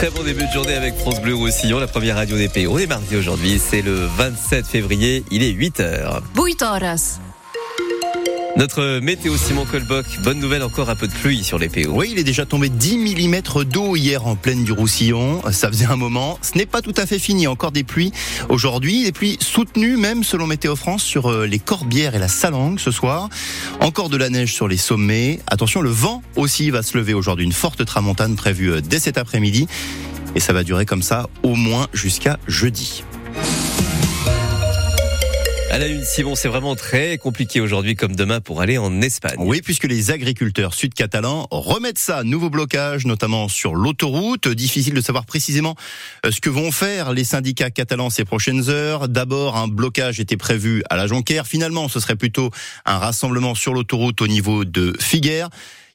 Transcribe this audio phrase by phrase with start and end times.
[0.00, 2.68] Très bon début de journée avec France Bleu Roussillon, la première radio des pays.
[2.68, 6.20] On est mardi aujourd'hui, c'est le 27 février, il est 8h.
[6.36, 7.18] 8 horas.
[8.58, 11.92] Notre météo Simon Colboc, bonne nouvelle encore un peu de pluie sur les PO.
[11.92, 15.40] Oui, il est déjà tombé 10 mm d'eau hier en pleine du Roussillon.
[15.52, 16.40] Ça faisait un moment.
[16.42, 17.46] Ce n'est pas tout à fait fini.
[17.46, 18.12] Encore des pluies
[18.48, 19.04] aujourd'hui.
[19.04, 22.90] Des pluies soutenues même selon Météo France sur euh, les Corbières et la Salangue ce
[22.90, 23.28] soir.
[23.78, 25.38] Encore de la neige sur les sommets.
[25.46, 27.44] Attention, le vent aussi va se lever aujourd'hui.
[27.46, 29.68] Une forte tramontane prévue euh, dès cet après-midi.
[30.34, 33.04] Et ça va durer comme ça au moins jusqu'à jeudi.
[35.70, 39.36] À la une, Simon, c'est vraiment très compliqué aujourd'hui comme demain pour aller en Espagne.
[39.38, 42.24] Oui, puisque les agriculteurs sud-catalans remettent ça.
[42.24, 44.48] Nouveau blocage, notamment sur l'autoroute.
[44.48, 45.76] Difficile de savoir précisément
[46.24, 49.08] euh, ce que vont faire les syndicats catalans ces prochaines heures.
[49.10, 51.46] D'abord, un blocage était prévu à la Jonquère.
[51.46, 52.50] Finalement, ce serait plutôt
[52.86, 55.50] un rassemblement sur l'autoroute au niveau de Figueres.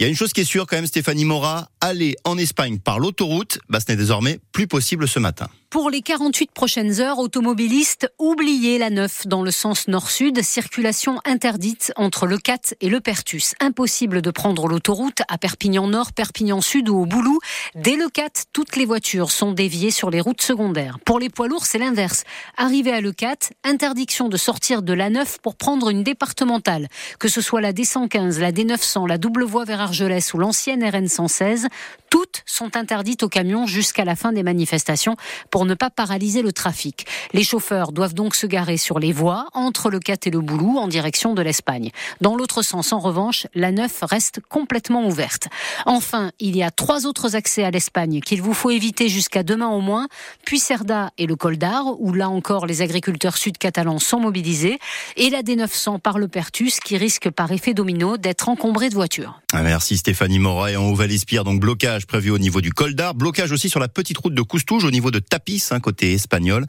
[0.00, 2.78] Il y a une chose qui est sûre quand même, Stéphanie Mora, aller en Espagne
[2.78, 5.48] par l'autoroute, bah, ce n'est désormais plus possible ce matin.
[5.70, 10.42] Pour les 48 prochaines heures, automobilistes, oubliez la 9 dans le sens nord-sud.
[10.42, 13.54] Circulation interdite entre le 4 et le Pertus.
[13.60, 17.38] Impossible de prendre l'autoroute à Perpignan Nord, Perpignan Sud ou au Boulou.
[17.74, 20.98] Dès le 4, toutes les voitures sont déviées sur les routes secondaires.
[21.04, 22.24] Pour les poids lourds, c'est l'inverse.
[22.56, 26.88] Arrivé à le 4, interdiction de sortir de la 9 pour prendre une départementale.
[27.18, 31.08] Que ce soit la D115, la D900, la double voie vers Argelès ou l'ancienne RN
[31.08, 31.68] 116,
[32.10, 35.16] toutes sont interdites aux camions jusqu'à la fin des manifestations
[35.50, 37.06] pour ne pas paralyser le trafic.
[37.32, 40.78] Les chauffeurs doivent donc se garer sur les voies entre le Cat et le Boulou
[40.78, 41.90] en direction de l'Espagne.
[42.20, 45.48] Dans l'autre sens, en revanche, la 9 reste complètement ouverte.
[45.86, 49.68] Enfin, il y a trois autres accès à l'Espagne qu'il vous faut éviter jusqu'à demain
[49.68, 50.08] au moins,
[50.44, 54.78] puis Cerda et le Col d'Ar, où là encore les agriculteurs sud-catalans sont mobilisés,
[55.16, 59.40] et la D900 par le Pertus qui risque par effet domino d'être encombré de voitures.
[59.52, 63.14] Ah, merci Stéphanie Morat et en Haut-Val-Espire, donc blocage prévu au niveau du Col d'Ar,
[63.14, 66.66] blocage aussi sur la petite route de Coustouge au niveau de Tapi un côté espagnol.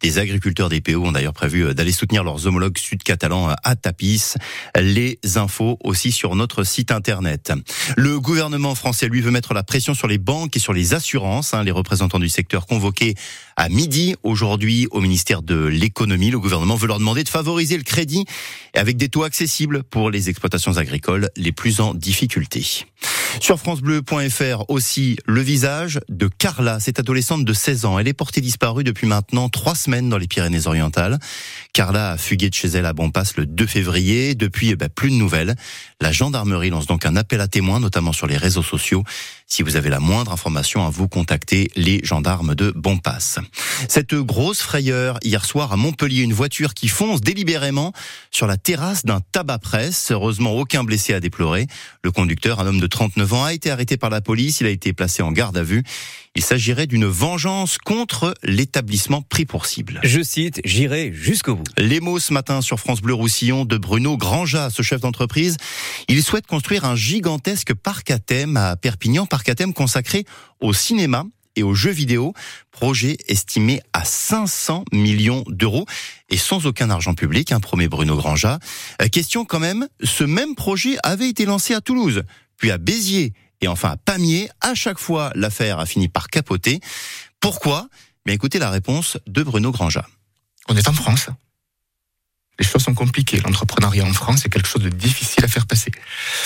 [0.00, 3.76] Des agriculteurs des PO ont d'ailleurs prévu euh, d'aller soutenir leurs homologues sud-catalans euh, à
[3.76, 4.34] Tapis.
[4.76, 7.52] Les infos aussi sur notre site internet.
[7.96, 11.54] Le gouvernement français, lui, veut mettre la pression sur les banques et sur les assurances.
[11.54, 11.64] Hein.
[11.64, 13.14] Les représentants du secteur convoqués
[13.56, 16.30] à midi aujourd'hui au ministère de l'économie.
[16.30, 18.24] Le gouvernement veut leur demander de favoriser le crédit
[18.74, 22.86] avec des taux accessibles pour les exploitations agricoles les plus en difficulté.
[23.38, 27.98] Sur francebleu.fr aussi le visage de Carla, cette adolescente de 16 ans.
[27.98, 31.18] Elle est portée disparue depuis maintenant trois semaines dans les Pyrénées-Orientales.
[31.72, 34.34] Carla a fugué de chez elle à Bonpass le 2 février.
[34.34, 35.54] Depuis, eh ben, plus de nouvelles.
[36.00, 39.04] La gendarmerie lance donc un appel à témoins, notamment sur les réseaux sociaux.
[39.52, 43.40] Si vous avez la moindre information, à vous contacter les gendarmes de Bonpass.
[43.88, 47.92] Cette grosse frayeur hier soir à Montpellier, une voiture qui fonce délibérément
[48.30, 50.12] sur la terrasse d'un tabac presse.
[50.12, 51.66] Heureusement, aucun blessé à déplorer.
[52.04, 54.60] Le conducteur, un homme de 39 ans, a été arrêté par la police.
[54.60, 55.82] Il a été placé en garde à vue.
[56.36, 59.98] Il s'agirait d'une vengeance contre l'établissement pris pour cible.
[60.04, 61.64] Je cite, j'irai jusqu'au bout.
[61.76, 65.56] Les mots ce matin sur France Bleu Roussillon de Bruno Granja, ce chef d'entreprise.
[66.06, 70.26] Il souhaite construire un gigantesque parc à thème à Perpignan, parc à thème consacré
[70.60, 71.24] au cinéma
[71.56, 72.34] et aux jeux vidéo,
[72.72, 75.86] projet estimé à 500 millions d'euros
[76.28, 78.58] et sans aucun argent public, hein, promet Bruno Granja.
[79.00, 82.22] Euh, question quand même, ce même projet avait été lancé à Toulouse,
[82.58, 84.50] puis à Béziers et enfin à Pamiers.
[84.60, 86.80] À chaque fois, l'affaire a fini par capoter.
[87.40, 87.88] Pourquoi?
[88.26, 90.06] Mais écoutez la réponse de Bruno Granja.
[90.68, 91.30] On est en France
[92.60, 93.40] les choses sont compliquées.
[93.40, 95.90] L'entrepreneuriat en France est quelque chose de difficile à faire passer.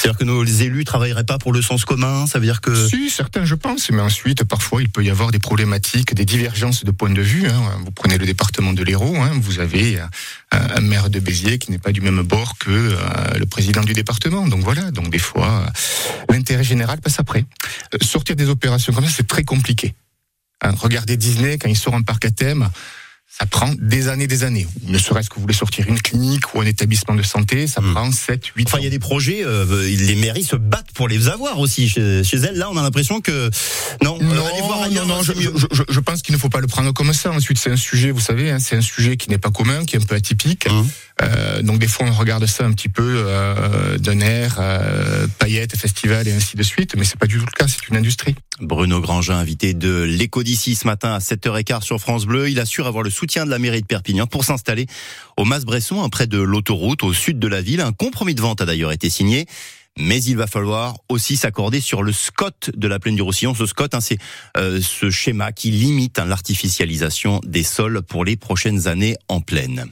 [0.05, 2.89] C'est-à-dire que nos élus travailleraient pas pour le sens commun Ça veut dire que...
[2.89, 6.85] Si, certains je pense, mais ensuite, parfois, il peut y avoir des problématiques, des divergences
[6.85, 7.47] de points de vue.
[7.49, 7.63] Hein.
[7.83, 9.31] Vous prenez le département de l'Hérault, hein.
[9.41, 10.07] vous avez euh,
[10.51, 12.99] un maire de Béziers qui n'est pas du même bord que euh,
[13.39, 14.47] le président du département.
[14.47, 17.47] Donc voilà, donc des fois, euh, l'intérêt général passe après.
[18.03, 19.95] sortir des opérations comme ça, c'est très compliqué.
[20.61, 22.69] Hein, regardez Disney, quand il sort un parc à thème,
[23.27, 24.67] ça prend des années, des années.
[24.87, 27.93] Ne serait-ce que vous voulez sortir une clinique ou un établissement de santé, ça hmm.
[27.93, 31.09] prend 7, 8 Enfin, il y a des projets, euh, les mairies se battent pour
[31.09, 32.57] les avoir aussi chez, chez elles.
[32.57, 33.51] Là, on a l'impression que
[34.03, 34.35] non, non,
[34.67, 37.33] voir non, non je, je, je, pense qu'il ne faut pas le prendre comme ça.
[37.33, 39.97] Ensuite, c'est un sujet, vous savez, hein, c'est un sujet qui n'est pas commun, qui
[39.97, 40.71] est un peu atypique.
[40.71, 40.85] Hmm.
[41.23, 45.77] Euh, donc des fois, on regarde ça un petit peu euh, d'un air, euh, paillettes,
[45.77, 47.69] festival et ainsi de suite, mais c'est pas du tout le cas.
[47.69, 48.35] C'est une industrie.
[48.61, 52.87] Bruno Grangin, invité de l'écho d'ici ce matin à 7h15 sur France Bleu, il assure
[52.87, 54.87] avoir le soutien de la mairie de Perpignan pour s'installer
[55.37, 57.81] au Mas-Bresson, près de l'autoroute, au sud de la ville.
[57.81, 59.47] Un compromis de vente a d'ailleurs été signé.
[59.97, 63.55] Mais il va falloir aussi s'accorder sur le SCOT de la plaine du Roussillon.
[63.55, 64.19] Ce SCOT, hein, c'est
[64.57, 69.87] euh, ce schéma qui limite hein, l'artificialisation des sols pour les prochaines années en plaine.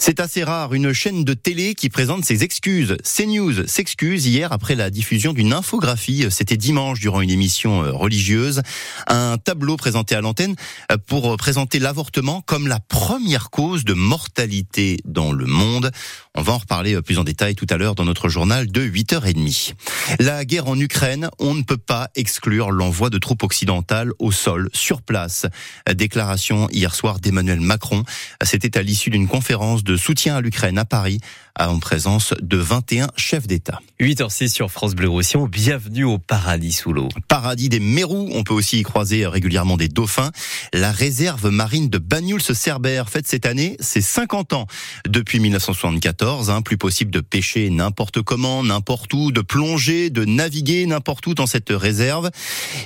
[0.00, 2.96] C'est assez rare, une chaîne de télé qui présente ses excuses.
[3.02, 8.62] CNews s'excuse hier après la diffusion d'une infographie, c'était dimanche durant une émission euh, religieuse,
[9.08, 10.54] un tableau présenté à l'antenne
[10.92, 15.90] euh, pour présenter l'avortement comme la première cause de mortalité dans le monde.
[16.36, 18.80] On va en reparler euh, plus en détail tout à l'heure dans notre journal de
[18.80, 19.74] 8h30.
[20.20, 24.70] La guerre en Ukraine, on ne peut pas exclure l'envoi de troupes occidentales au sol,
[24.72, 25.46] sur place.
[25.92, 28.04] Déclaration hier soir d'Emmanuel Macron.
[28.42, 31.20] C'était à l'issue d'une conférence de soutien à l'Ukraine à Paris,
[31.58, 33.80] en présence de 21 chefs d'État.
[34.00, 35.46] 8h06 sur France Bleu Roussillon.
[35.46, 37.08] Bienvenue au paradis sous l'eau.
[37.26, 38.30] Paradis des mérous.
[38.32, 40.30] On peut aussi y croiser régulièrement des dauphins.
[40.72, 44.66] La réserve marine de Bagnoul-Cerbère fête cette année ses 50 ans.
[45.08, 50.86] Depuis 1974, hein, plus possible de pêcher n'importe comment, n'importe où, de plonger, de naviguer
[50.86, 52.30] n'importe où dans cette réserve.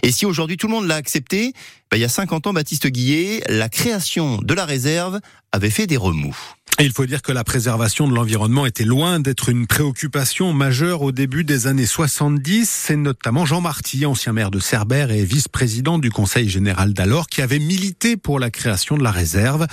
[0.03, 1.53] Et si aujourd'hui tout le monde l'a accepté,
[1.91, 5.21] ben, il y a 50 ans, Baptiste Guillet, la création de la réserve
[5.53, 6.37] avait fait des remous.
[6.81, 11.13] Il faut dire que la préservation de l'environnement était loin d'être une préoccupation majeure au
[11.13, 12.69] début des années 70.
[12.69, 17.41] C'est notamment Jean Marty, ancien maire de Cerbère et vice-président du Conseil général d'alors, qui
[17.43, 19.67] avait milité pour la création de la réserve.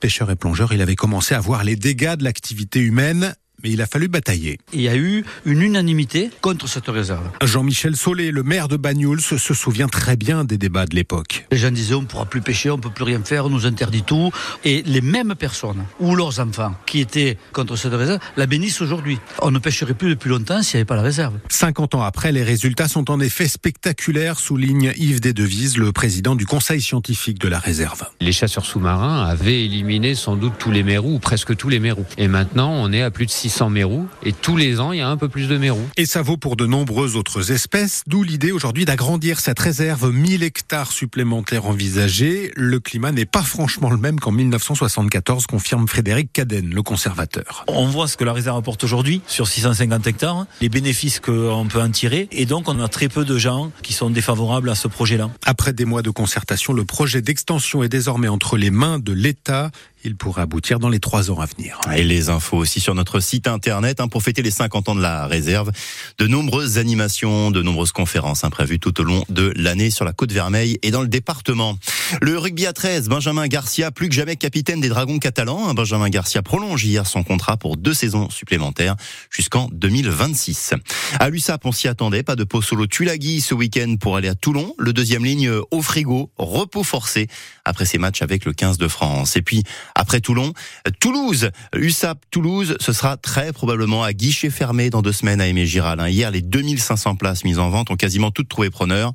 [0.00, 3.80] Pêcheur et plongeur, il avait commencé à voir les dégâts de l'activité humaine mais il
[3.80, 4.58] a fallu batailler.
[4.74, 7.26] Il y a eu une unanimité contre cette réserve.
[7.42, 11.46] Jean-Michel Solé, le maire de Bagnoul, se souvient très bien des débats de l'époque.
[11.50, 13.50] Les gens disaient on ne pourra plus pêcher, on ne peut plus rien faire, on
[13.50, 14.30] nous interdit tout.
[14.64, 19.18] Et les mêmes personnes ou leurs enfants qui étaient contre cette réserve la bénissent aujourd'hui.
[19.40, 21.34] On ne pêcherait plus depuis longtemps s'il n'y avait pas la réserve.
[21.48, 26.44] 50 ans après, les résultats sont en effet spectaculaires, souligne Yves Desdevises, le président du
[26.44, 28.04] conseil scientifique de la réserve.
[28.20, 32.04] Les chasseurs sous-marins avaient éliminé sans doute tous les mérous, ou presque tous les mérous.
[32.18, 34.98] Et maintenant, on est à plus de 600 600 mérous et tous les ans il
[34.98, 35.86] y a un peu plus de mérous.
[35.96, 40.42] Et ça vaut pour de nombreuses autres espèces, d'où l'idée aujourd'hui d'agrandir cette réserve 1000
[40.42, 42.50] hectares supplémentaires envisagés.
[42.56, 47.64] Le climat n'est pas franchement le même qu'en 1974, confirme Frédéric Cadenne, le conservateur.
[47.68, 51.80] On voit ce que la réserve apporte aujourd'hui sur 650 hectares, les bénéfices qu'on peut
[51.80, 54.88] en tirer et donc on a très peu de gens qui sont défavorables à ce
[54.88, 55.30] projet-là.
[55.46, 59.70] Après des mois de concertation, le projet d'extension est désormais entre les mains de l'État
[60.04, 61.80] il pourrait aboutir dans les trois ans à venir.
[61.96, 65.00] Et les infos aussi sur notre site internet hein, pour fêter les 50 ans de
[65.00, 65.70] la réserve.
[66.18, 70.30] De nombreuses animations, de nombreuses conférences imprévues tout au long de l'année sur la côte
[70.32, 71.78] Vermeille et dans le département.
[72.20, 75.68] Le rugby à 13, Benjamin Garcia, plus que jamais capitaine des Dragons catalans.
[75.68, 78.96] Hein, Benjamin Garcia prolonge hier son contrat pour deux saisons supplémentaires
[79.30, 80.74] jusqu'en 2026.
[81.18, 84.34] À l'USAP, on s'y attendait, pas de pot solo Tulagi ce week-end pour aller à
[84.34, 84.74] Toulon.
[84.78, 87.28] Le deuxième ligne au frigo, repos forcé
[87.64, 89.36] après ses matchs avec le 15 de France.
[89.36, 89.62] Et puis
[89.94, 90.52] après Toulon.
[91.00, 95.66] Toulouse, USAP Toulouse, ce sera très probablement à guichet fermé dans deux semaines à Aimé
[95.66, 96.00] Giral.
[96.00, 96.08] Hein.
[96.08, 99.12] Hier, les 2500 places mises en vente ont quasiment toutes trouvé preneur.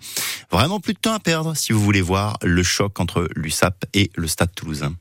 [0.51, 4.11] Vraiment plus de temps à perdre si vous voulez voir le choc entre l'USAP et
[4.15, 4.93] le Stade toulousain.